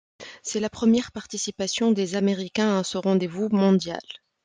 C'est 0.41 0.59
la 0.59 0.71
première 0.71 1.11
participation 1.11 1.91
des 1.91 2.15
Américains 2.15 2.79
à 2.79 2.83
ce 2.83 2.97
rendez-vous 2.97 3.49
mondial. 3.49 4.01